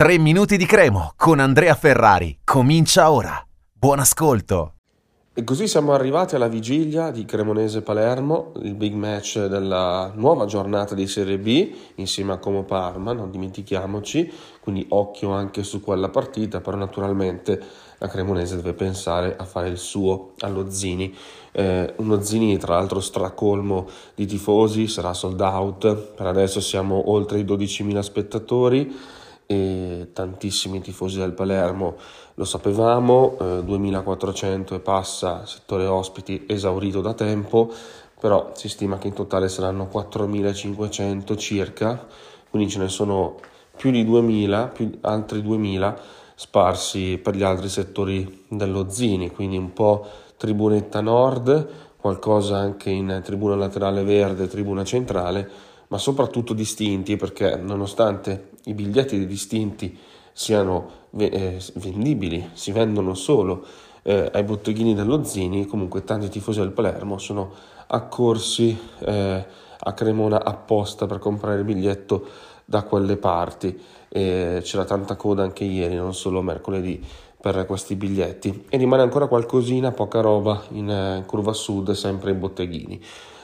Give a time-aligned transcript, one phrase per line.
[0.00, 2.38] 3 minuti di cremo con Andrea Ferrari.
[2.42, 3.38] Comincia ora.
[3.70, 4.76] Buon ascolto.
[5.34, 10.94] E così siamo arrivati alla vigilia di Cremonese Palermo, il big match della nuova giornata
[10.94, 16.62] di Serie B insieme a Como Parma, non dimentichiamoci, quindi occhio anche su quella partita,
[16.62, 17.62] però naturalmente
[17.98, 21.14] la Cremonese deve pensare a fare il suo allo Zini.
[21.52, 27.38] Eh, uno Zini tra l'altro stracolmo di tifosi, sarà sold out, per adesso siamo oltre
[27.38, 29.18] i 12.000 spettatori
[29.50, 31.96] e tantissimi tifosi del Palermo
[32.34, 37.68] lo sapevamo, eh, 2400 e passa settore ospiti esaurito da tempo,
[38.20, 42.06] però si stima che in totale saranno 4500 circa,
[42.48, 43.40] quindi ce ne sono
[43.76, 45.98] più di 2000, più, altri 2000
[46.36, 53.20] sparsi per gli altri settori dello Zini, quindi un po' tribunetta nord, qualcosa anche in
[53.24, 59.96] tribuna laterale verde, tribuna centrale, ma soprattutto distinti perché nonostante i biglietti distinti
[60.32, 63.64] siano eh, vendibili, si vendono solo
[64.02, 67.52] eh, ai botteghini dello Zini, comunque tanti tifosi del Palermo sono
[67.88, 69.44] accorsi eh,
[69.80, 72.26] a Cremona apposta per comprare il biglietto
[72.64, 73.78] da quelle parti.
[74.08, 77.04] E c'era tanta coda anche ieri, non solo mercoledì,
[77.40, 78.66] per questi biglietti.
[78.68, 83.00] E rimane ancora qualcosina, poca roba in eh, curva sud, sempre in botteghini.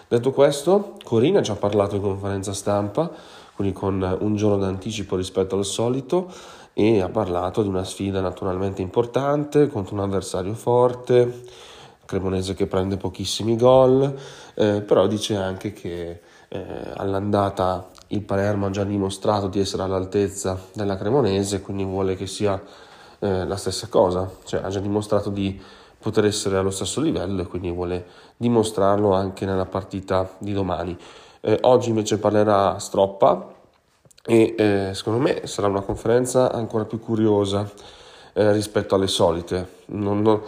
[0.09, 3.11] Detto questo, Corina ha già parlato in conferenza stampa,
[3.55, 6.33] quindi con un giorno d'anticipo rispetto al solito,
[6.75, 11.43] e ha parlato di una sfida naturalmente importante contro un avversario forte,
[12.05, 14.15] Cremonese che prende pochissimi gol,
[14.55, 20.57] eh, però dice anche che eh, all'andata il Palermo ha già dimostrato di essere all'altezza
[20.73, 22.63] della Cremonese, quindi vuole che sia
[23.19, 25.61] eh, la stessa cosa, cioè ha già dimostrato di
[25.99, 30.97] poter essere allo stesso livello e quindi vuole dimostrarlo anche nella partita di domani.
[31.41, 33.55] Eh, oggi invece parlerà Stroppa
[34.25, 37.71] e eh, secondo me sarà una conferenza ancora più curiosa
[38.33, 39.69] eh, rispetto alle solite.
[39.87, 40.41] Non, non,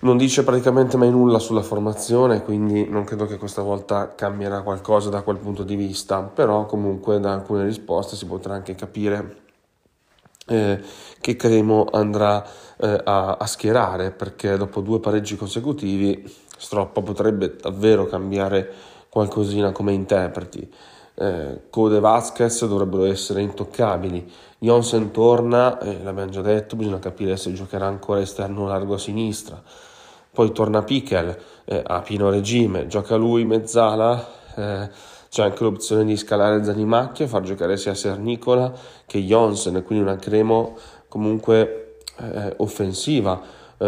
[0.00, 5.08] non, dice praticamente mai nulla sulla formazione, quindi non credo che questa volta cambierà qualcosa
[5.08, 9.46] da quel punto di vista, però comunque da alcune risposte si potrà anche capire
[10.48, 10.80] eh,
[11.20, 12.44] che Cremo andrà
[12.78, 18.68] eh, a, a, schierare perché dopo due pareggi consecutivi Stroppa potrebbe davvero cambiare
[19.08, 20.68] qualcosina come interpreti.
[21.14, 24.28] Eh, Code e Vasquez dovrebbero essere intoccabili.
[24.58, 29.62] Jonsen torna, eh, l'abbiamo già detto, bisogna capire se giocherà ancora esterno largo a sinistra.
[30.30, 34.90] Poi torna Pichel eh, a pieno regime, gioca lui mezzala eh,
[35.28, 38.72] c'è anche l'opzione di scalare Zanimacchia far giocare sia Sernicola
[39.06, 40.76] che Jonsen, quindi una Cremo
[41.08, 43.40] comunque eh, offensiva.
[43.76, 43.86] Eh,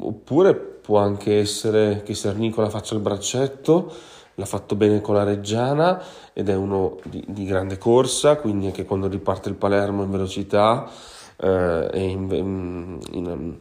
[0.00, 3.92] oppure può anche essere che Sernicola faccia il braccetto,
[4.34, 8.84] l'ha fatto bene con la Reggiana ed è uno di, di grande corsa, quindi anche
[8.84, 10.88] quando riparte il Palermo in velocità
[11.36, 13.56] eh, e in, in, in,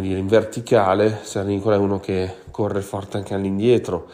[0.00, 4.08] dire, in verticale, Sernicola è uno che corre forte anche all'indietro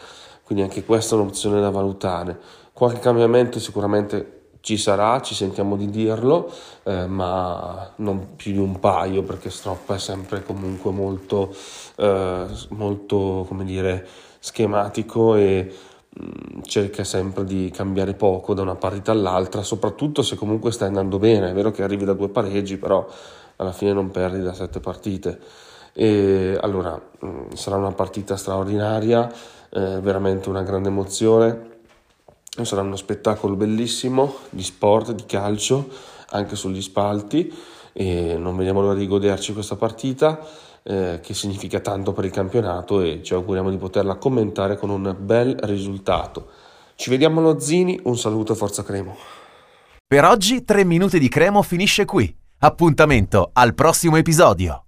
[0.47, 2.39] quindi anche questa è un'opzione da valutare.
[2.71, 6.49] Qualche cambiamento sicuramente ci sarà, ci sentiamo di dirlo,
[6.83, 11.53] eh, ma non più di un paio perché Stroppa è sempre comunque molto,
[11.97, 14.07] eh, molto come dire,
[14.39, 15.69] schematico e
[16.17, 21.19] mm, cerca sempre di cambiare poco da una partita all'altra, soprattutto se comunque stai andando
[21.19, 21.49] bene.
[21.49, 23.05] È vero che arrivi da due pareggi, però
[23.57, 25.39] alla fine non perdi da sette partite.
[25.99, 29.33] E allora mm, sarà una partita straordinaria
[29.71, 31.75] eh, veramente una grande emozione.
[32.61, 35.89] Sarà uno spettacolo bellissimo di sport, di calcio,
[36.29, 37.51] anche sugli spalti
[37.93, 40.39] e non vediamo l'ora di goderci questa partita
[40.83, 45.15] eh, che significa tanto per il campionato e ci auguriamo di poterla commentare con un
[45.19, 46.47] bel risultato.
[46.95, 49.15] Ci vediamo allo Zini, un saluto forza Cremo.
[50.07, 52.33] Per oggi 3 minuti di Cremo finisce qui.
[52.59, 54.83] Appuntamento al prossimo episodio.